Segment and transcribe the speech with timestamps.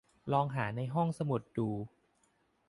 [0.31, 1.69] ลองหาในห้องสมุดดู